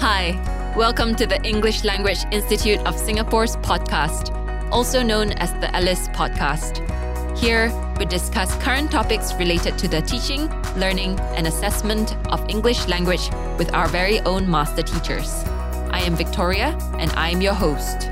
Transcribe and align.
Hi, 0.00 0.40
welcome 0.76 1.16
to 1.16 1.26
the 1.26 1.42
English 1.42 1.82
Language 1.82 2.20
Institute 2.30 2.78
of 2.86 2.96
Singapore's 2.96 3.56
podcast, 3.56 4.30
also 4.70 5.02
known 5.02 5.32
as 5.32 5.50
the 5.54 5.74
ELIS 5.74 6.06
podcast. 6.10 6.86
Here, 7.36 7.72
we 7.98 8.04
discuss 8.04 8.54
current 8.62 8.92
topics 8.92 9.34
related 9.34 9.76
to 9.76 9.88
the 9.88 10.00
teaching, 10.02 10.48
learning, 10.76 11.18
and 11.34 11.48
assessment 11.48 12.14
of 12.28 12.48
English 12.48 12.86
language 12.86 13.28
with 13.58 13.74
our 13.74 13.88
very 13.88 14.20
own 14.20 14.48
master 14.48 14.82
teachers. 14.82 15.42
I 15.90 16.02
am 16.02 16.14
Victoria, 16.14 16.78
and 17.00 17.10
I 17.14 17.30
am 17.30 17.40
your 17.40 17.54
host. 17.54 18.08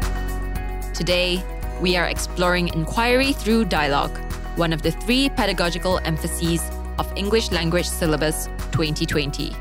Today, 0.92 1.40
we 1.80 1.96
are 1.96 2.06
exploring 2.06 2.66
inquiry 2.74 3.32
through 3.32 3.66
dialogue, 3.66 4.18
one 4.56 4.72
of 4.72 4.82
the 4.82 4.90
three 4.90 5.28
pedagogical 5.28 6.00
emphases 6.04 6.68
of 6.98 7.06
English 7.16 7.52
Language 7.52 7.88
Syllabus 7.88 8.46
2020. 8.72 9.54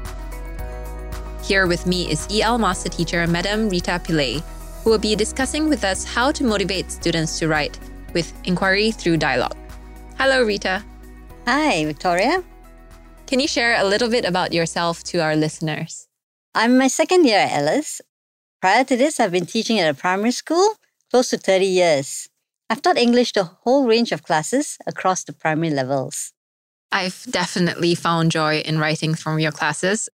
Here 1.46 1.68
with 1.68 1.86
me 1.86 2.10
is 2.10 2.28
EL 2.32 2.58
Master 2.58 2.90
Teacher 2.90 3.28
Madam 3.28 3.70
Rita 3.70 4.02
Pillay, 4.04 4.42
who 4.84 4.90
will 4.90 4.98
be 4.98 5.16
discussing 5.16 5.70
with 5.70 5.84
us 5.84 6.04
how 6.04 6.32
to 6.32 6.44
motivate 6.44 6.90
students 6.90 7.38
to 7.38 7.48
write 7.48 7.78
with 8.16 8.34
inquiry 8.46 8.90
through 8.90 9.18
dialogue. 9.18 9.56
Hello, 10.18 10.42
Rita. 10.42 10.84
Hi, 11.46 11.86
Victoria. 11.86 12.44
Can 13.28 13.40
you 13.40 13.48
share 13.48 13.80
a 13.80 13.84
little 13.84 14.10
bit 14.10 14.26
about 14.26 14.54
yourself 14.54 15.04
to 15.04 15.20
our 15.20 15.36
listeners? 15.36 16.08
I'm 16.56 16.80
my 16.80 16.88
second 16.88 17.26
year 17.26 17.38
at 17.38 17.52
ELIS. 17.52 18.02
Prior 18.60 18.84
to 18.84 18.98
this, 18.98 19.20
I've 19.20 19.32
been 19.32 19.46
teaching 19.46 19.80
at 19.80 19.88
a 19.88 19.94
primary 19.94 20.32
school 20.32 20.78
close 21.12 21.30
to 21.30 21.38
30 21.38 21.64
years. 21.68 22.28
I've 22.72 22.82
taught 22.82 22.98
English 22.98 23.34
to 23.34 23.42
a 23.42 23.58
whole 23.62 23.86
range 23.86 24.12
of 24.12 24.24
classes 24.24 24.80
across 24.88 25.24
the 25.24 25.34
primary 25.34 25.70
levels. 25.70 26.34
I've 26.92 27.24
definitely 27.30 27.94
found 27.94 28.32
joy 28.32 28.62
in 28.62 28.80
writing 28.80 29.14
from 29.14 29.38
your 29.38 29.52
classes. 29.52 30.10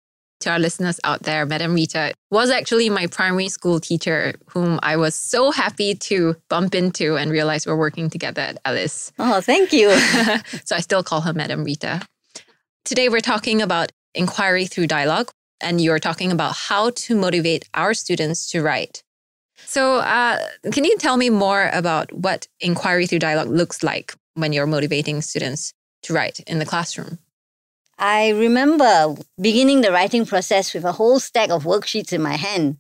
To 0.42 0.52
our 0.52 0.60
listeners 0.60 1.00
out 1.04 1.24
there, 1.24 1.46
Madam 1.48 1.74
Rita 1.74 2.14
was 2.30 2.52
actually 2.52 2.90
my 2.90 3.08
primary 3.08 3.50
school 3.50 3.80
teacher, 3.80 4.36
whom 4.50 4.80
I 4.84 4.96
was 4.96 5.16
so 5.16 5.52
happy 5.52 5.96
to 5.96 6.36
bump 6.48 6.76
into 6.76 7.18
and 7.18 7.32
realize 7.32 7.66
we're 7.66 7.76
working 7.76 8.10
together 8.10 8.42
at 8.42 8.60
ELIS. 8.64 9.12
Oh, 9.18 9.42
thank 9.42 9.74
you. 9.74 9.90
so 10.66 10.76
I 10.76 10.80
still 10.80 11.02
call 11.02 11.22
her 11.22 11.34
Madam 11.34 11.64
Rita. 11.64 12.02
Today, 12.86 13.10
we're 13.10 13.20
talking 13.20 13.62
about 13.64 13.92
inquiry 14.14 14.68
through 14.68 14.88
dialogue, 14.88 15.32
and 15.60 15.82
you're 15.82 16.00
talking 16.00 16.32
about 16.32 16.56
how 16.56 16.92
to 16.92 17.16
motivate 17.16 17.68
our 17.74 17.96
students 17.96 18.50
to 18.52 18.62
write. 18.62 19.04
So, 19.66 19.96
uh, 19.98 20.38
can 20.72 20.86
you 20.86 20.98
tell 20.98 21.18
me 21.18 21.32
more 21.32 21.70
about 21.74 22.14
what 22.14 22.48
inquiry 22.60 23.08
through 23.08 23.20
dialogue 23.20 23.50
looks 23.50 23.82
like 23.82 24.14
when 24.36 24.54
you're 24.54 24.68
motivating 24.68 25.22
students 25.22 25.74
to 26.04 26.14
write 26.14 26.40
in 26.42 26.60
the 26.60 26.66
classroom? 26.66 27.18
I 28.00 28.30
remember 28.30 29.16
beginning 29.42 29.82
the 29.82 29.92
writing 29.92 30.26
process 30.26 30.74
with 30.74 30.86
a 30.86 30.92
whole 30.92 31.20
stack 31.20 31.50
of 31.50 31.64
worksheets 31.64 32.14
in 32.14 32.22
my 32.22 32.36
hand. 32.36 32.78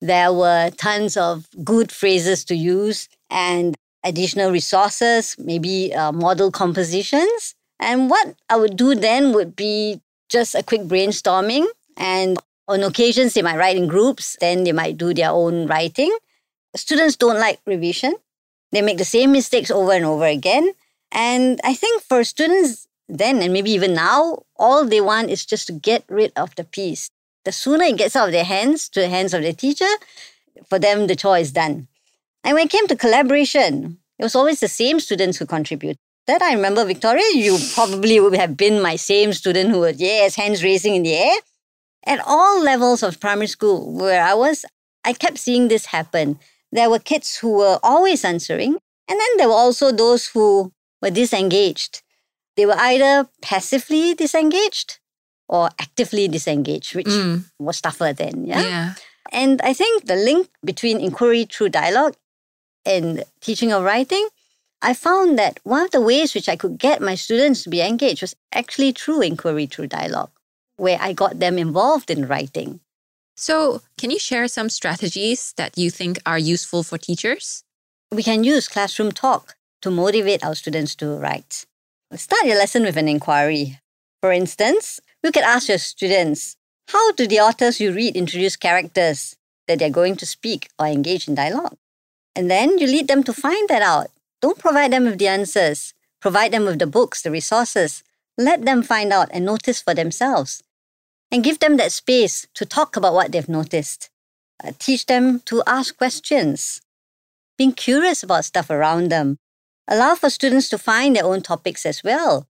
There 0.00 0.32
were 0.32 0.70
tons 0.76 1.16
of 1.16 1.48
good 1.64 1.90
phrases 1.90 2.44
to 2.46 2.54
use 2.54 3.08
and 3.30 3.74
additional 4.04 4.50
resources, 4.50 5.36
maybe 5.38 5.94
uh, 5.94 6.12
model 6.12 6.50
compositions. 6.50 7.54
And 7.80 8.10
what 8.10 8.34
I 8.48 8.56
would 8.56 8.76
do 8.76 8.94
then 8.94 9.32
would 9.32 9.56
be 9.56 10.00
just 10.28 10.54
a 10.54 10.62
quick 10.62 10.82
brainstorming. 10.82 11.66
And 11.96 12.38
on 12.68 12.82
occasions, 12.82 13.34
they 13.34 13.42
might 13.42 13.56
write 13.56 13.76
in 13.76 13.86
groups, 13.86 14.36
then 14.40 14.64
they 14.64 14.72
might 14.72 14.98
do 14.98 15.14
their 15.14 15.30
own 15.30 15.66
writing. 15.66 16.16
Students 16.76 17.16
don't 17.16 17.40
like 17.40 17.60
revision, 17.66 18.14
they 18.72 18.82
make 18.82 18.98
the 18.98 19.04
same 19.04 19.32
mistakes 19.32 19.70
over 19.70 19.92
and 19.92 20.04
over 20.04 20.26
again. 20.26 20.72
And 21.10 21.58
I 21.64 21.72
think 21.74 22.02
for 22.02 22.22
students 22.24 22.87
then 23.08 23.42
and 23.42 23.52
maybe 23.52 23.70
even 23.70 23.94
now, 23.94 24.42
all 24.56 24.84
they 24.84 25.00
want 25.00 25.30
is 25.30 25.46
just 25.46 25.66
to 25.68 25.72
get 25.72 26.04
rid 26.08 26.32
of 26.36 26.54
the 26.56 26.64
piece. 26.64 27.10
The 27.44 27.52
sooner 27.52 27.84
it 27.84 27.96
gets 27.96 28.14
out 28.14 28.28
of 28.28 28.32
their 28.32 28.44
hands 28.44 28.88
to 28.90 29.00
the 29.00 29.08
hands 29.08 29.32
of 29.32 29.42
their 29.42 29.52
teacher, 29.52 29.88
for 30.68 30.78
them 30.78 31.06
the 31.06 31.16
chore 31.16 31.38
is 31.38 31.52
done. 31.52 31.88
And 32.44 32.54
when 32.54 32.66
it 32.66 32.70
came 32.70 32.86
to 32.88 32.96
collaboration, 32.96 33.98
it 34.18 34.24
was 34.24 34.34
always 34.34 34.60
the 34.60 34.68
same 34.68 35.00
students 35.00 35.38
who 35.38 35.46
contribute. 35.46 35.96
That 36.26 36.42
I 36.42 36.52
remember, 36.52 36.84
Victoria, 36.84 37.24
you 37.32 37.56
probably 37.74 38.20
would 38.20 38.34
have 38.34 38.56
been 38.56 38.82
my 38.82 38.96
same 38.96 39.32
student 39.32 39.70
who 39.70 39.80
would, 39.80 39.98
yes, 39.98 40.34
hands 40.34 40.62
raising 40.62 40.94
in 40.94 41.02
the 41.02 41.14
air. 41.14 41.38
At 42.04 42.20
all 42.26 42.62
levels 42.62 43.02
of 43.02 43.20
primary 43.20 43.46
school 43.46 43.92
where 43.94 44.22
I 44.22 44.34
was, 44.34 44.64
I 45.04 45.14
kept 45.14 45.38
seeing 45.38 45.68
this 45.68 45.86
happen. 45.86 46.38
There 46.70 46.90
were 46.90 46.98
kids 46.98 47.38
who 47.38 47.56
were 47.56 47.78
always 47.82 48.24
answering, 48.24 48.76
and 49.08 49.20
then 49.20 49.36
there 49.38 49.48
were 49.48 49.54
also 49.54 49.90
those 49.90 50.26
who 50.26 50.72
were 51.00 51.10
disengaged. 51.10 52.02
They 52.58 52.66
were 52.66 52.76
either 52.76 53.28
passively 53.40 54.14
disengaged 54.14 54.98
or 55.48 55.70
actively 55.78 56.26
disengaged, 56.26 56.96
which 56.96 57.06
mm. 57.06 57.44
was 57.60 57.80
tougher 57.80 58.12
then. 58.12 58.46
Yeah? 58.46 58.62
yeah. 58.62 58.94
And 59.30 59.62
I 59.62 59.72
think 59.72 60.06
the 60.06 60.16
link 60.16 60.48
between 60.64 61.00
inquiry 61.00 61.44
through 61.44 61.68
dialogue 61.68 62.16
and 62.84 63.22
teaching 63.40 63.72
of 63.72 63.84
writing, 63.84 64.26
I 64.82 64.92
found 64.92 65.38
that 65.38 65.60
one 65.62 65.84
of 65.84 65.92
the 65.92 66.00
ways 66.00 66.34
which 66.34 66.48
I 66.48 66.56
could 66.56 66.80
get 66.80 67.00
my 67.00 67.14
students 67.14 67.62
to 67.62 67.70
be 67.70 67.80
engaged 67.80 68.22
was 68.22 68.34
actually 68.52 68.90
through 68.90 69.20
inquiry 69.20 69.66
through 69.66 69.86
dialogue, 69.86 70.32
where 70.78 70.98
I 71.00 71.12
got 71.12 71.38
them 71.38 71.58
involved 71.58 72.10
in 72.10 72.26
writing. 72.26 72.80
So, 73.36 73.82
can 73.96 74.10
you 74.10 74.18
share 74.18 74.48
some 74.48 74.68
strategies 74.68 75.54
that 75.56 75.78
you 75.78 75.90
think 75.92 76.18
are 76.26 76.40
useful 76.40 76.82
for 76.82 76.98
teachers? 76.98 77.62
We 78.10 78.24
can 78.24 78.42
use 78.42 78.66
classroom 78.66 79.12
talk 79.12 79.54
to 79.82 79.92
motivate 79.92 80.44
our 80.44 80.56
students 80.56 80.96
to 80.96 81.14
write. 81.14 81.66
Start 82.16 82.46
your 82.46 82.56
lesson 82.56 82.84
with 82.84 82.96
an 82.96 83.06
inquiry. 83.06 83.80
For 84.22 84.32
instance, 84.32 84.98
you 85.22 85.30
could 85.30 85.42
ask 85.42 85.68
your 85.68 85.76
students, 85.76 86.56
how 86.88 87.12
do 87.12 87.26
the 87.26 87.40
authors 87.40 87.80
you 87.80 87.92
read 87.92 88.16
introduce 88.16 88.56
characters 88.56 89.36
that 89.66 89.78
they're 89.78 89.90
going 89.90 90.16
to 90.16 90.24
speak 90.24 90.70
or 90.78 90.86
engage 90.86 91.28
in 91.28 91.34
dialogue? 91.34 91.76
And 92.34 92.50
then 92.50 92.78
you 92.78 92.86
lead 92.86 93.08
them 93.08 93.22
to 93.24 93.34
find 93.34 93.68
that 93.68 93.82
out. 93.82 94.06
Don't 94.40 94.58
provide 94.58 94.90
them 94.90 95.04
with 95.04 95.18
the 95.18 95.28
answers. 95.28 95.92
Provide 96.18 96.50
them 96.52 96.64
with 96.64 96.78
the 96.78 96.86
books, 96.86 97.20
the 97.20 97.30
resources. 97.30 98.02
Let 98.38 98.64
them 98.64 98.82
find 98.82 99.12
out 99.12 99.28
and 99.30 99.44
notice 99.44 99.82
for 99.82 99.92
themselves. 99.92 100.62
And 101.30 101.44
give 101.44 101.58
them 101.58 101.76
that 101.76 101.92
space 101.92 102.46
to 102.54 102.64
talk 102.64 102.96
about 102.96 103.12
what 103.12 103.32
they've 103.32 103.48
noticed. 103.50 104.08
Uh, 104.64 104.72
teach 104.78 105.04
them 105.04 105.40
to 105.40 105.62
ask 105.66 105.98
questions. 105.98 106.80
Being 107.58 107.72
curious 107.72 108.22
about 108.22 108.46
stuff 108.46 108.70
around 108.70 109.10
them 109.10 109.36
allow 109.88 110.14
for 110.14 110.30
students 110.30 110.68
to 110.68 110.78
find 110.78 111.16
their 111.16 111.24
own 111.24 111.40
topics 111.40 111.84
as 111.86 112.04
well. 112.04 112.46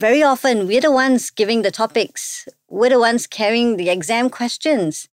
Very 0.00 0.22
often, 0.22 0.66
we're 0.66 0.80
the 0.80 0.90
ones 0.90 1.30
giving 1.30 1.62
the 1.62 1.70
topics, 1.70 2.46
we're 2.68 2.90
the 2.90 2.98
ones 2.98 3.26
carrying 3.26 3.76
the 3.76 3.90
exam 3.90 4.30
questions. 4.30 5.08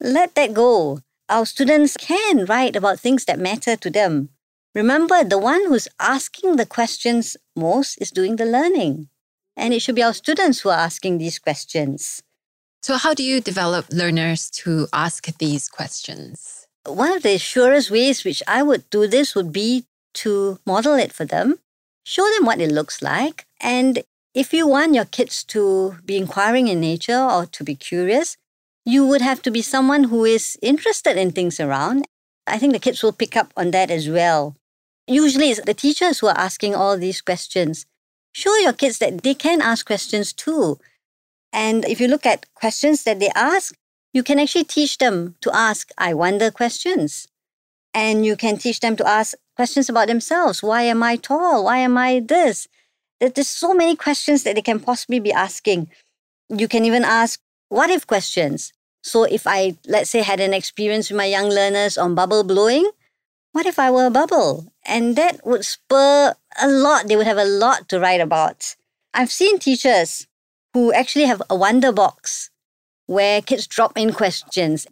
Let 0.00 0.34
that 0.34 0.54
go. 0.54 1.00
Our 1.28 1.46
students 1.46 1.96
can 1.96 2.44
write 2.44 2.76
about 2.76 3.00
things 3.00 3.24
that 3.24 3.38
matter 3.38 3.76
to 3.76 3.90
them. 3.90 4.28
Remember, 4.74 5.24
the 5.24 5.38
one 5.38 5.66
who's 5.66 5.88
asking 5.98 6.56
the 6.56 6.66
questions 6.66 7.36
most 7.56 7.96
is 7.96 8.10
doing 8.10 8.36
the 8.36 8.44
learning. 8.44 9.08
And 9.56 9.72
it 9.72 9.80
should 9.80 9.94
be 9.94 10.02
our 10.02 10.12
students 10.12 10.60
who 10.60 10.68
are 10.68 10.78
asking 10.78 11.16
these 11.16 11.38
questions. 11.38 12.22
So, 12.82 12.98
how 12.98 13.14
do 13.14 13.22
you 13.22 13.40
develop 13.40 13.86
learners 13.90 14.50
to 14.62 14.86
ask 14.92 15.26
these 15.38 15.68
questions? 15.68 16.66
One 16.84 17.10
of 17.10 17.22
the 17.22 17.38
surest 17.38 17.90
ways 17.90 18.22
which 18.22 18.42
I 18.46 18.62
would 18.62 18.88
do 18.90 19.06
this 19.06 19.34
would 19.34 19.50
be 19.50 19.86
to 20.24 20.58
model 20.66 20.94
it 20.94 21.12
for 21.12 21.24
them, 21.24 21.58
show 22.04 22.28
them 22.34 22.44
what 22.46 22.60
it 22.60 22.72
looks 22.72 23.02
like. 23.02 23.46
And 23.60 24.02
if 24.34 24.52
you 24.52 24.66
want 24.66 24.94
your 24.94 25.04
kids 25.06 25.44
to 25.44 25.96
be 26.04 26.16
inquiring 26.16 26.68
in 26.68 26.80
nature 26.80 27.18
or 27.18 27.46
to 27.46 27.64
be 27.64 27.74
curious, 27.74 28.36
you 28.84 29.06
would 29.06 29.20
have 29.20 29.42
to 29.42 29.50
be 29.50 29.62
someone 29.62 30.04
who 30.04 30.24
is 30.24 30.58
interested 30.62 31.16
in 31.16 31.32
things 31.32 31.58
around. 31.58 32.06
I 32.46 32.58
think 32.58 32.72
the 32.72 32.78
kids 32.78 33.02
will 33.02 33.12
pick 33.12 33.36
up 33.36 33.52
on 33.56 33.72
that 33.72 33.90
as 33.90 34.08
well. 34.08 34.54
Usually, 35.08 35.50
it's 35.50 35.60
the 35.60 35.74
teachers 35.74 36.18
who 36.18 36.28
are 36.28 36.38
asking 36.38 36.74
all 36.74 36.96
these 36.96 37.20
questions. 37.20 37.86
Show 38.32 38.54
your 38.56 38.72
kids 38.72 38.98
that 38.98 39.22
they 39.22 39.34
can 39.34 39.62
ask 39.62 39.86
questions 39.86 40.32
too. 40.32 40.78
And 41.52 41.84
if 41.86 42.00
you 42.00 42.06
look 42.08 42.26
at 42.26 42.52
questions 42.54 43.04
that 43.04 43.18
they 43.18 43.30
ask, 43.34 43.74
you 44.12 44.22
can 44.22 44.38
actually 44.38 44.64
teach 44.64 44.98
them 44.98 45.36
to 45.40 45.50
ask 45.54 45.90
I 45.98 46.14
wonder 46.14 46.50
questions. 46.50 47.26
And 47.96 48.26
you 48.26 48.36
can 48.36 48.58
teach 48.58 48.80
them 48.80 48.94
to 48.96 49.08
ask 49.08 49.34
questions 49.56 49.88
about 49.88 50.08
themselves. 50.08 50.62
Why 50.62 50.82
am 50.82 51.02
I 51.02 51.16
tall? 51.16 51.64
Why 51.64 51.78
am 51.78 51.96
I 51.96 52.20
this? 52.20 52.68
There's 53.20 53.48
so 53.48 53.72
many 53.72 53.96
questions 53.96 54.42
that 54.42 54.54
they 54.54 54.60
can 54.60 54.80
possibly 54.80 55.18
be 55.18 55.32
asking. 55.32 55.88
You 56.50 56.68
can 56.68 56.84
even 56.84 57.04
ask 57.04 57.40
what 57.70 57.88
if 57.88 58.06
questions. 58.06 58.74
So 59.02 59.24
if 59.24 59.46
I, 59.46 59.76
let's 59.86 60.10
say, 60.10 60.20
had 60.20 60.40
an 60.40 60.52
experience 60.52 61.08
with 61.08 61.16
my 61.16 61.24
young 61.24 61.48
learners 61.48 61.96
on 61.96 62.14
bubble 62.14 62.44
blowing, 62.44 62.90
what 63.52 63.64
if 63.64 63.78
I 63.78 63.90
were 63.90 64.04
a 64.04 64.10
bubble? 64.10 64.70
And 64.84 65.16
that 65.16 65.40
would 65.46 65.64
spur 65.64 66.34
a 66.60 66.68
lot. 66.68 67.08
They 67.08 67.16
would 67.16 67.26
have 67.26 67.38
a 67.38 67.44
lot 67.44 67.88
to 67.88 67.98
write 67.98 68.20
about. 68.20 68.76
I've 69.14 69.32
seen 69.32 69.58
teachers 69.58 70.26
who 70.74 70.92
actually 70.92 71.24
have 71.24 71.40
a 71.48 71.56
wonder 71.56 71.92
box 71.92 72.50
where 73.06 73.40
kids 73.40 73.66
drop 73.66 73.96
in 73.96 74.12
questions. 74.12 74.86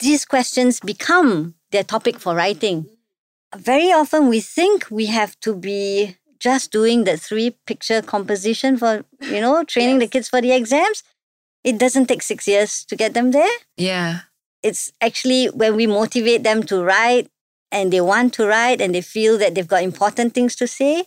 These 0.00 0.24
questions 0.24 0.80
become 0.80 1.54
their 1.72 1.84
topic 1.84 2.18
for 2.18 2.34
writing 2.34 2.86
very 3.56 3.92
often 3.92 4.28
we 4.28 4.40
think 4.40 4.86
we 4.90 5.06
have 5.06 5.38
to 5.40 5.54
be 5.54 6.16
just 6.38 6.72
doing 6.72 7.04
the 7.04 7.16
three 7.16 7.50
picture 7.66 8.02
composition 8.02 8.76
for, 8.76 9.04
you 9.20 9.40
know, 9.40 9.62
training 9.64 10.00
yes. 10.00 10.04
the 10.04 10.08
kids 10.08 10.28
for 10.28 10.40
the 10.40 10.52
exams. 10.52 11.02
It 11.62 11.78
doesn't 11.78 12.06
take 12.06 12.22
six 12.22 12.48
years 12.48 12.84
to 12.86 12.96
get 12.96 13.14
them 13.14 13.30
there. 13.30 13.56
Yeah. 13.76 14.20
it's 14.62 14.92
actually 15.00 15.46
when 15.46 15.74
we 15.74 15.86
motivate 15.86 16.44
them 16.44 16.62
to 16.62 16.82
write 16.82 17.28
and 17.72 17.92
they 17.92 18.00
want 18.00 18.32
to 18.34 18.46
write 18.46 18.80
and 18.80 18.94
they 18.94 19.00
feel 19.00 19.38
that 19.38 19.54
they've 19.54 19.66
got 19.66 19.82
important 19.82 20.34
things 20.34 20.54
to 20.56 20.66
say, 20.66 21.04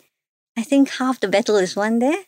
I 0.58 0.64
think 0.64 0.90
half 0.90 1.20
the 1.20 1.28
battle 1.28 1.58
is 1.58 1.76
won 1.76 2.00
there. 2.00 2.24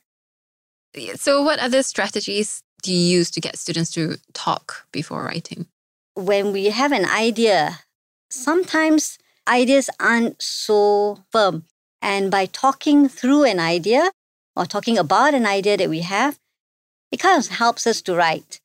So, 1.15 1.43
what 1.43 1.59
other 1.59 1.83
strategies 1.83 2.63
do 2.81 2.93
you 2.93 3.17
use 3.19 3.29
to 3.31 3.41
get 3.41 3.57
students 3.57 3.91
to 3.91 4.17
talk 4.33 4.87
before 4.91 5.23
writing? 5.23 5.67
When 6.15 6.51
we 6.51 6.65
have 6.65 6.91
an 6.91 7.05
idea, 7.05 7.79
sometimes 8.29 9.17
ideas 9.47 9.89
aren't 9.99 10.41
so 10.41 11.23
firm. 11.31 11.65
And 12.01 12.29
by 12.29 12.45
talking 12.45 13.09
through 13.09 13.45
an 13.45 13.59
idea 13.59 14.11
or 14.55 14.65
talking 14.65 14.97
about 14.97 15.33
an 15.33 15.45
idea 15.45 15.77
that 15.77 15.89
we 15.89 16.01
have, 16.01 16.37
it 17.11 17.19
kind 17.19 17.39
of 17.39 17.47
helps 17.47 17.87
us 17.87 18.01
to 18.03 18.15
write. 18.15 18.59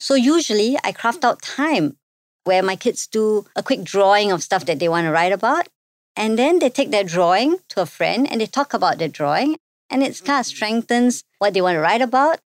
So 0.00 0.14
usually 0.14 0.76
I 0.84 0.92
craft 0.92 1.24
out 1.24 1.42
time 1.42 1.96
where 2.44 2.62
my 2.62 2.76
kids 2.76 3.06
do 3.06 3.46
a 3.56 3.62
quick 3.62 3.84
drawing 3.84 4.32
of 4.32 4.42
stuff 4.42 4.64
that 4.66 4.78
they 4.78 4.88
want 4.88 5.06
to 5.06 5.12
write 5.12 5.32
about. 5.32 5.68
And 6.16 6.38
then 6.38 6.58
they 6.58 6.70
take 6.70 6.90
that 6.90 7.06
drawing 7.06 7.58
to 7.70 7.82
a 7.82 7.86
friend 7.86 8.30
and 8.30 8.40
they 8.40 8.46
talk 8.46 8.74
about 8.74 8.98
the 8.98 9.08
drawing. 9.08 9.56
And 9.90 10.02
it 10.02 10.22
kind 10.24 10.40
of 10.40 10.46
strengthens 10.46 11.24
what 11.38 11.54
they 11.54 11.60
want 11.60 11.76
to 11.76 11.80
write 11.80 12.02
about 12.02 12.40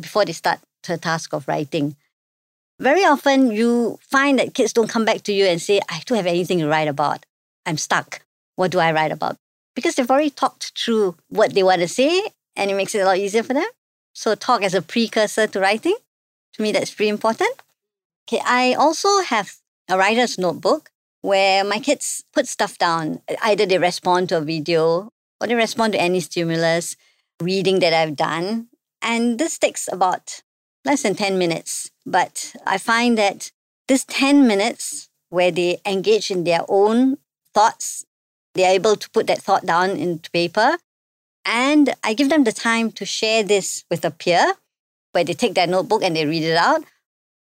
before 0.00 0.24
they 0.24 0.32
start 0.32 0.60
the 0.86 0.98
task 0.98 1.32
of 1.32 1.46
writing. 1.46 1.96
Very 2.80 3.04
often 3.04 3.52
you 3.52 3.98
find 4.00 4.38
that 4.38 4.54
kids 4.54 4.72
don't 4.72 4.88
come 4.88 5.04
back 5.04 5.22
to 5.24 5.34
you 5.34 5.44
and 5.44 5.60
say, 5.60 5.82
I 5.90 6.00
don't 6.06 6.16
have 6.16 6.26
anything 6.26 6.60
to 6.60 6.66
write 6.66 6.88
about. 6.88 7.26
I'm 7.66 7.76
stuck. 7.76 8.22
What 8.56 8.70
do 8.70 8.78
I 8.78 8.90
write 8.90 9.12
about? 9.12 9.36
Because 9.76 9.94
they've 9.94 10.10
already 10.10 10.30
talked 10.30 10.72
through 10.78 11.16
what 11.28 11.52
they 11.52 11.62
want 11.62 11.82
to 11.82 11.88
say 11.88 12.30
and 12.56 12.70
it 12.70 12.74
makes 12.74 12.94
it 12.94 13.00
a 13.00 13.04
lot 13.04 13.18
easier 13.18 13.42
for 13.42 13.52
them. 13.52 13.68
So 14.14 14.34
talk 14.34 14.62
as 14.62 14.72
a 14.72 14.80
precursor 14.80 15.46
to 15.46 15.60
writing. 15.60 15.96
To 16.54 16.62
me, 16.62 16.72
that's 16.72 16.90
pretty 16.90 17.10
important. 17.10 17.54
Okay, 18.26 18.42
I 18.46 18.72
also 18.72 19.20
have 19.20 19.56
a 19.86 19.98
writer's 19.98 20.38
notebook 20.38 20.90
where 21.20 21.62
my 21.64 21.80
kids 21.80 22.24
put 22.32 22.48
stuff 22.48 22.78
down. 22.78 23.20
Either 23.42 23.66
they 23.66 23.76
respond 23.76 24.30
to 24.30 24.38
a 24.38 24.40
video 24.40 25.12
or 25.38 25.46
they 25.46 25.54
respond 25.54 25.92
to 25.92 26.00
any 26.00 26.20
stimulus, 26.20 26.96
reading 27.42 27.80
that 27.80 27.92
I've 27.92 28.16
done. 28.16 28.68
And 29.02 29.38
this 29.38 29.58
takes 29.58 29.86
about 29.92 30.42
less 30.84 31.02
than 31.02 31.14
10 31.14 31.38
minutes. 31.38 31.90
But 32.06 32.54
I 32.66 32.78
find 32.78 33.18
that 33.18 33.52
this 33.88 34.04
10 34.04 34.46
minutes 34.46 35.08
where 35.28 35.50
they 35.50 35.78
engage 35.86 36.30
in 36.30 36.44
their 36.44 36.62
own 36.68 37.18
thoughts, 37.54 38.04
they're 38.54 38.74
able 38.74 38.96
to 38.96 39.10
put 39.10 39.26
that 39.26 39.42
thought 39.42 39.66
down 39.66 39.90
into 39.90 40.30
paper. 40.30 40.76
And 41.44 41.94
I 42.04 42.14
give 42.14 42.28
them 42.28 42.44
the 42.44 42.52
time 42.52 42.92
to 42.92 43.04
share 43.04 43.42
this 43.42 43.84
with 43.90 44.04
a 44.04 44.10
peer 44.10 44.54
where 45.12 45.24
they 45.24 45.32
take 45.32 45.54
their 45.54 45.66
notebook 45.66 46.02
and 46.02 46.14
they 46.14 46.26
read 46.26 46.42
it 46.42 46.56
out. 46.56 46.84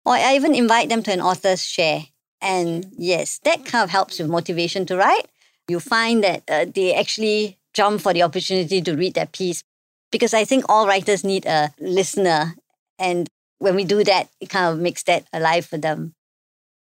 Or 0.04 0.14
I 0.14 0.34
even 0.34 0.54
invite 0.54 0.88
them 0.88 1.02
to 1.04 1.12
an 1.12 1.20
author's 1.20 1.64
share. 1.64 2.04
And 2.40 2.86
yes, 2.96 3.38
that 3.44 3.64
kind 3.64 3.84
of 3.84 3.90
helps 3.90 4.18
with 4.18 4.28
motivation 4.28 4.84
to 4.86 4.96
write. 4.96 5.26
You 5.68 5.78
find 5.78 6.24
that 6.24 6.42
uh, 6.48 6.66
they 6.74 6.94
actually 6.94 7.58
jump 7.72 8.00
for 8.00 8.12
the 8.12 8.22
opportunity 8.22 8.82
to 8.82 8.96
read 8.96 9.14
that 9.14 9.32
piece 9.32 9.62
because 10.10 10.34
I 10.34 10.44
think 10.44 10.64
all 10.68 10.86
writers 10.86 11.24
need 11.24 11.46
a 11.46 11.72
listener. 11.80 12.54
And 13.02 13.28
when 13.58 13.74
we 13.74 13.84
do 13.84 14.04
that, 14.04 14.28
it 14.40 14.48
kind 14.48 14.72
of 14.72 14.78
makes 14.78 15.02
that 15.04 15.26
alive 15.32 15.66
for 15.66 15.76
them. 15.76 16.14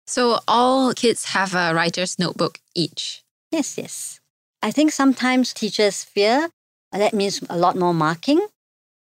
So 0.06 0.40
all 0.46 0.92
kids 0.92 1.32
have 1.32 1.54
a 1.54 1.74
writer's 1.74 2.18
notebook 2.18 2.58
each? 2.74 3.22
Yes, 3.50 3.78
yes. 3.78 4.20
I 4.62 4.70
think 4.70 4.92
sometimes 4.92 5.54
teachers 5.54 6.04
fear 6.04 6.50
uh, 6.92 6.98
that 6.98 7.14
means 7.14 7.40
a 7.48 7.56
lot 7.56 7.76
more 7.76 7.94
marking. 7.94 8.46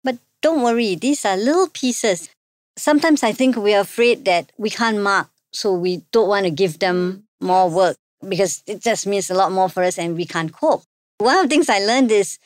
But 0.03 0.17
don't 0.41 0.63
worry, 0.63 0.95
these 0.95 1.25
are 1.25 1.35
little 1.35 1.67
pieces. 1.67 2.29
Sometimes 2.77 3.23
I 3.23 3.33
think 3.33 3.57
we're 3.57 3.81
afraid 3.81 4.23
that 4.25 4.51
we 4.57 4.69
can't 4.69 5.01
mark, 5.01 5.27
so 5.51 5.73
we 5.73 6.03
don't 6.11 6.29
want 6.29 6.45
to 6.45 6.51
give 6.51 6.79
them 6.79 7.25
mm. 7.41 7.47
more 7.47 7.69
work 7.69 7.97
because 8.27 8.63
it 8.67 8.81
just 8.81 9.07
means 9.07 9.29
a 9.29 9.33
lot 9.33 9.51
more 9.51 9.69
for 9.69 9.83
us 9.83 9.97
and 9.97 10.15
we 10.15 10.25
can't 10.25 10.53
cope. 10.53 10.83
One 11.17 11.37
of 11.37 11.43
the 11.43 11.49
things 11.49 11.69
I 11.69 11.79
learned 11.79 12.11
is 12.11 12.37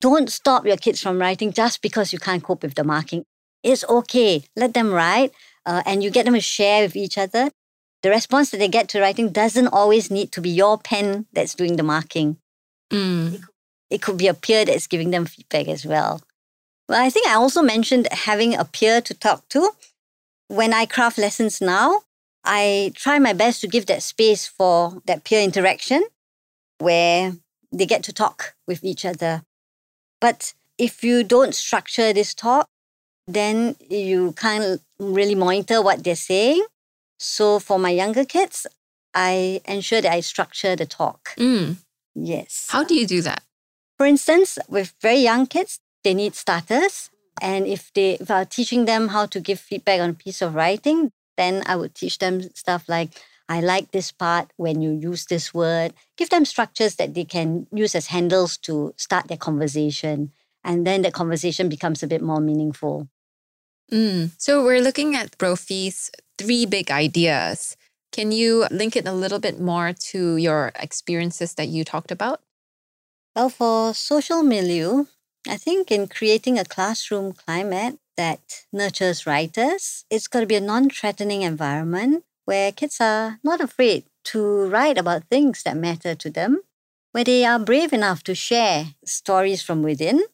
don't 0.00 0.30
stop 0.30 0.66
your 0.66 0.76
kids 0.76 1.02
from 1.02 1.20
writing 1.20 1.52
just 1.52 1.82
because 1.82 2.12
you 2.12 2.18
can't 2.18 2.42
cope 2.42 2.62
with 2.62 2.74
the 2.74 2.84
marking. 2.84 3.24
It's 3.62 3.84
okay. 3.88 4.44
Let 4.56 4.74
them 4.74 4.92
write 4.92 5.32
uh, 5.66 5.82
and 5.84 6.02
you 6.02 6.10
get 6.10 6.24
them 6.24 6.34
to 6.34 6.40
share 6.40 6.82
with 6.82 6.96
each 6.96 7.18
other. 7.18 7.50
The 8.02 8.10
response 8.10 8.50
that 8.50 8.58
they 8.58 8.68
get 8.68 8.88
to 8.90 9.00
writing 9.00 9.30
doesn't 9.30 9.68
always 9.68 10.10
need 10.10 10.30
to 10.32 10.40
be 10.40 10.50
your 10.50 10.78
pen 10.78 11.26
that's 11.32 11.54
doing 11.54 11.76
the 11.76 11.82
marking. 11.82 12.36
Mm. 12.92 13.42
It 13.90 14.02
could 14.02 14.16
be 14.16 14.28
a 14.28 14.34
peer 14.34 14.64
that's 14.64 14.86
giving 14.86 15.10
them 15.10 15.26
feedback 15.26 15.68
as 15.68 15.84
well. 15.84 16.22
Well, 16.88 17.02
I 17.02 17.10
think 17.10 17.26
I 17.26 17.34
also 17.34 17.62
mentioned 17.62 18.08
having 18.12 18.54
a 18.54 18.64
peer 18.64 19.00
to 19.00 19.14
talk 19.14 19.48
to. 19.50 19.72
When 20.46 20.72
I 20.72 20.86
craft 20.86 21.18
lessons 21.18 21.60
now, 21.60 22.02
I 22.44 22.92
try 22.94 23.18
my 23.18 23.32
best 23.32 23.60
to 23.60 23.68
give 23.68 23.86
that 23.86 24.02
space 24.02 24.46
for 24.46 25.02
that 25.06 25.24
peer 25.24 25.42
interaction 25.42 26.04
where 26.78 27.34
they 27.72 27.84
get 27.84 28.02
to 28.04 28.12
talk 28.12 28.54
with 28.66 28.84
each 28.84 29.04
other. 29.04 29.42
But 30.20 30.54
if 30.78 31.02
you 31.04 31.24
don't 31.24 31.54
structure 31.54 32.12
this 32.12 32.32
talk, 32.32 32.68
then 33.28 33.76
you 33.88 34.32
can't 34.32 34.80
really 34.98 35.34
monitor 35.34 35.82
what 35.82 36.02
they're 36.02 36.16
saying. 36.16 36.64
So 37.18 37.58
for 37.58 37.78
my 37.78 37.90
younger 37.90 38.24
kids, 38.24 38.66
I 39.14 39.60
ensure 39.66 40.00
that 40.00 40.12
I 40.12 40.20
structure 40.20 40.74
the 40.74 40.86
talk. 40.86 41.34
Mm. 41.36 41.76
Yes. 42.14 42.66
How 42.70 42.84
do 42.84 42.94
you 42.94 43.06
do 43.06 43.20
that? 43.22 43.42
For 43.96 44.06
instance, 44.06 44.58
with 44.68 44.94
very 45.02 45.18
young 45.18 45.46
kids, 45.46 45.80
they 46.04 46.14
need 46.14 46.34
starters. 46.34 47.10
And 47.40 47.66
if 47.66 47.92
they 47.92 48.14
if 48.14 48.30
I'm 48.30 48.46
teaching 48.46 48.86
them 48.86 49.08
how 49.08 49.26
to 49.26 49.40
give 49.40 49.60
feedback 49.60 50.00
on 50.00 50.10
a 50.10 50.14
piece 50.14 50.42
of 50.42 50.54
writing, 50.54 51.12
then 51.36 51.62
I 51.66 51.76
would 51.76 51.94
teach 51.94 52.18
them 52.18 52.42
stuff 52.54 52.88
like 52.88 53.10
I 53.48 53.60
like 53.60 53.92
this 53.92 54.12
part 54.12 54.52
when 54.56 54.82
you 54.82 54.90
use 54.90 55.26
this 55.26 55.54
word. 55.54 55.94
Give 56.16 56.28
them 56.28 56.44
structures 56.44 56.96
that 56.96 57.14
they 57.14 57.24
can 57.24 57.66
use 57.72 57.94
as 57.94 58.08
handles 58.08 58.58
to 58.58 58.94
start 58.96 59.28
their 59.28 59.36
conversation. 59.36 60.32
And 60.64 60.86
then 60.86 61.02
the 61.02 61.10
conversation 61.10 61.68
becomes 61.68 62.02
a 62.02 62.06
bit 62.06 62.22
more 62.22 62.40
meaningful. 62.40 63.08
Mm. 63.92 64.32
So 64.38 64.64
we're 64.64 64.82
looking 64.82 65.14
at 65.14 65.36
Brophy's 65.38 66.10
three 66.36 66.66
big 66.66 66.90
ideas. 66.90 67.76
Can 68.12 68.32
you 68.32 68.66
link 68.70 68.96
it 68.96 69.06
a 69.06 69.12
little 69.12 69.38
bit 69.38 69.60
more 69.60 69.92
to 70.12 70.36
your 70.36 70.72
experiences 70.76 71.54
that 71.54 71.68
you 71.68 71.84
talked 71.84 72.10
about? 72.10 72.40
Well, 73.34 73.48
for 73.48 73.94
social 73.94 74.42
milieu, 74.42 75.04
I 75.48 75.56
think 75.56 75.90
in 75.90 76.08
creating 76.08 76.58
a 76.58 76.64
classroom 76.64 77.32
climate 77.32 77.98
that 78.16 78.64
nurtures 78.72 79.26
writers, 79.26 80.04
it's 80.10 80.26
got 80.26 80.40
to 80.40 80.46
be 80.46 80.56
a 80.56 80.60
non 80.60 80.90
threatening 80.90 81.42
environment 81.42 82.24
where 82.44 82.72
kids 82.72 82.98
are 83.00 83.38
not 83.44 83.60
afraid 83.60 84.04
to 84.24 84.66
write 84.66 84.98
about 84.98 85.28
things 85.30 85.62
that 85.62 85.76
matter 85.76 86.14
to 86.14 86.30
them, 86.30 86.62
where 87.12 87.24
they 87.24 87.44
are 87.44 87.58
brave 87.58 87.92
enough 87.92 88.22
to 88.24 88.34
share 88.34 88.86
stories 89.04 89.62
from 89.62 89.82
within, 89.82 90.24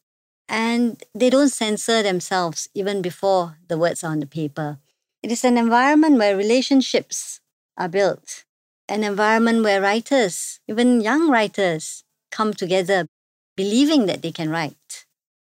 and 0.48 1.02
they 1.14 1.30
don't 1.30 1.48
censor 1.48 2.02
themselves 2.02 2.68
even 2.74 3.02
before 3.02 3.58
the 3.68 3.78
words 3.78 4.04
are 4.04 4.12
on 4.12 4.20
the 4.20 4.26
paper. 4.26 4.78
It 5.22 5.32
is 5.32 5.44
an 5.44 5.56
environment 5.56 6.18
where 6.18 6.36
relationships 6.36 7.40
are 7.76 7.88
built, 7.88 8.44
an 8.88 9.02
environment 9.04 9.64
where 9.64 9.80
writers, 9.80 10.60
even 10.68 11.00
young 11.00 11.30
writers, 11.30 12.04
come 12.30 12.52
together 12.52 13.06
believing 13.56 14.06
that 14.06 14.22
they 14.22 14.32
can 14.32 14.50
write. 14.50 15.06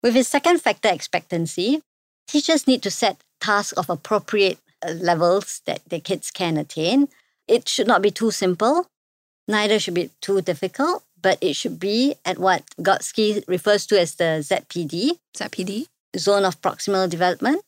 With 0.02 0.16
its 0.16 0.28
second 0.28 0.60
factor 0.62 0.88
expectancy, 0.88 1.82
teachers 2.26 2.66
need 2.66 2.82
to 2.82 2.90
set 2.90 3.20
tasks 3.40 3.72
of 3.72 3.90
appropriate 3.90 4.58
uh, 4.86 4.92
levels 4.92 5.60
that 5.66 5.80
the 5.86 6.00
kids 6.00 6.30
can 6.30 6.56
attain. 6.56 7.08
It 7.46 7.68
should 7.68 7.86
not 7.86 8.02
be 8.02 8.10
too 8.10 8.30
simple, 8.30 8.86
neither 9.46 9.78
should 9.78 9.94
be 9.94 10.10
too 10.20 10.40
difficult, 10.40 11.04
but 11.22 11.38
it 11.40 11.56
should 11.56 11.78
be 11.78 12.14
at 12.24 12.38
what 12.38 12.64
Vygotsky 12.78 13.44
refers 13.46 13.86
to 13.86 14.00
as 14.00 14.14
the 14.14 14.42
ZPD. 14.42 15.18
ZPD? 15.36 15.86
Zone 16.16 16.44
of 16.44 16.60
Proximal 16.60 17.08
Development. 17.08 17.62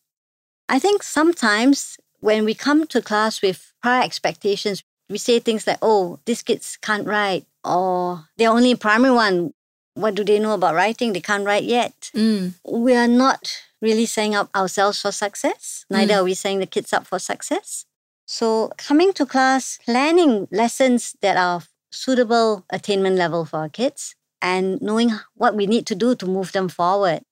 I 0.68 0.78
think 0.78 1.02
sometimes 1.02 1.98
when 2.20 2.44
we 2.44 2.54
come 2.54 2.86
to 2.86 3.02
class 3.02 3.42
with 3.42 3.72
prior 3.82 4.02
expectations, 4.02 4.82
we 5.08 5.18
say 5.18 5.38
things 5.38 5.66
like, 5.66 5.78
oh, 5.82 6.18
these 6.24 6.42
kids 6.42 6.78
can't 6.80 7.06
write, 7.06 7.44
or 7.64 8.26
they're 8.36 8.50
only 8.50 8.70
in 8.70 8.76
primary 8.78 9.14
one. 9.14 9.52
What 9.94 10.14
do 10.14 10.24
they 10.24 10.38
know 10.38 10.54
about 10.54 10.74
writing? 10.74 11.12
They 11.12 11.20
can't 11.20 11.44
write 11.44 11.64
yet. 11.64 12.10
Mm. 12.14 12.54
We 12.66 12.96
are 12.96 13.08
not 13.08 13.62
really 13.82 14.06
setting 14.06 14.34
up 14.34 14.48
ourselves 14.56 15.02
for 15.02 15.12
success. 15.12 15.84
Neither 15.90 16.14
mm. 16.14 16.16
are 16.18 16.24
we 16.24 16.34
setting 16.34 16.60
the 16.60 16.66
kids 16.66 16.92
up 16.92 17.06
for 17.06 17.18
success. 17.18 17.84
So, 18.24 18.72
coming 18.78 19.12
to 19.14 19.26
class, 19.26 19.78
planning 19.84 20.48
lessons 20.50 21.14
that 21.20 21.36
are 21.36 21.62
suitable 21.92 22.64
attainment 22.70 23.16
level 23.16 23.44
for 23.44 23.58
our 23.58 23.68
kids, 23.68 24.16
and 24.40 24.80
knowing 24.80 25.10
what 25.34 25.54
we 25.54 25.66
need 25.66 25.86
to 25.86 25.94
do 25.94 26.14
to 26.16 26.26
move 26.26 26.52
them 26.52 26.68
forward. 26.68 27.22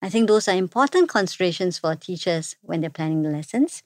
I 0.00 0.08
think 0.08 0.28
those 0.28 0.48
are 0.48 0.56
important 0.56 1.08
considerations 1.08 1.78
for 1.78 1.94
teachers 1.94 2.56
when 2.62 2.80
they're 2.80 2.90
planning 2.90 3.22
the 3.22 3.30
lessons. 3.30 3.82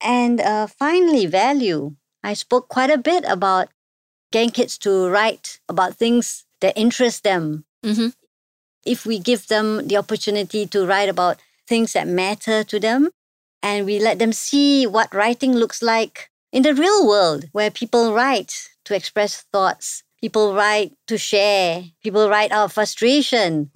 And 0.00 0.40
uh, 0.40 0.66
finally, 0.66 1.26
value. 1.26 1.96
I 2.22 2.34
spoke 2.34 2.68
quite 2.68 2.90
a 2.90 2.98
bit 2.98 3.24
about 3.26 3.68
getting 4.32 4.50
kids 4.50 4.78
to 4.78 5.08
write 5.08 5.60
about 5.68 5.96
things 5.96 6.44
that 6.60 6.76
interest 6.76 7.24
them. 7.24 7.64
Mm-hmm. 7.84 8.08
If 8.84 9.06
we 9.06 9.18
give 9.18 9.48
them 9.48 9.88
the 9.88 9.96
opportunity 9.96 10.66
to 10.66 10.86
write 10.86 11.08
about 11.08 11.40
things 11.66 11.92
that 11.92 12.08
matter 12.08 12.64
to 12.64 12.80
them 12.80 13.10
and 13.62 13.84
we 13.84 13.98
let 13.98 14.18
them 14.18 14.32
see 14.32 14.86
what 14.86 15.14
writing 15.14 15.52
looks 15.52 15.82
like 15.82 16.30
In 16.52 16.64
the 16.64 16.74
real 16.74 17.06
world, 17.06 17.44
where 17.52 17.70
people 17.70 18.12
write 18.12 18.69
to 18.90 18.96
express 18.96 19.46
thoughts, 19.54 20.02
people 20.20 20.52
write 20.52 20.92
to 21.06 21.16
share, 21.16 21.84
people 22.02 22.28
write 22.28 22.50
out 22.50 22.72
frustration, 22.72 23.70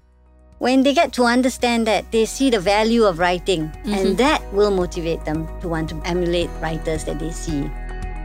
when 0.59 0.83
they 0.83 0.95
get 0.95 1.13
to 1.15 1.25
understand 1.25 1.87
that, 1.87 2.11
they 2.11 2.25
see 2.25 2.51
the 2.51 2.59
value 2.59 3.05
of 3.05 3.19
writing, 3.19 3.69
mm-hmm. 3.69 3.95
and 3.95 4.19
that 4.19 4.43
will 4.53 4.71
motivate 4.71 5.25
them 5.25 5.47
to 5.61 5.69
want 5.69 5.89
to 5.91 6.01
emulate 6.05 6.51
writers 6.61 7.05
that 7.05 7.19
they 7.19 7.31
see. 7.31 7.71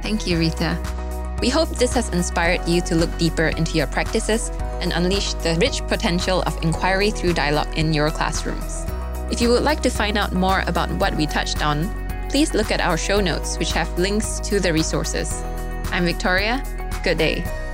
Thank 0.01 0.25
you, 0.25 0.37
Rita. 0.37 0.77
We 1.41 1.49
hope 1.49 1.69
this 1.77 1.93
has 1.93 2.09
inspired 2.09 2.67
you 2.67 2.81
to 2.81 2.95
look 2.95 3.15
deeper 3.17 3.47
into 3.47 3.77
your 3.77 3.87
practices 3.87 4.49
and 4.81 4.93
unleash 4.93 5.33
the 5.45 5.57
rich 5.59 5.85
potential 5.87 6.41
of 6.43 6.57
inquiry 6.63 7.11
through 7.11 7.33
dialogue 7.33 7.77
in 7.77 7.93
your 7.93 8.09
classrooms. 8.09 8.85
If 9.31 9.41
you 9.41 9.49
would 9.49 9.63
like 9.63 9.81
to 9.81 9.89
find 9.89 10.17
out 10.17 10.33
more 10.33 10.63
about 10.65 10.89
what 10.93 11.15
we 11.15 11.27
touched 11.27 11.65
on, 11.65 11.89
please 12.29 12.53
look 12.53 12.71
at 12.71 12.81
our 12.81 12.97
show 12.97 13.19
notes, 13.19 13.57
which 13.57 13.73
have 13.73 13.89
links 13.97 14.39
to 14.41 14.59
the 14.59 14.71
resources. 14.71 15.43
I'm 15.91 16.05
Victoria. 16.05 16.63
Good 17.01 17.17
day. 17.17 17.68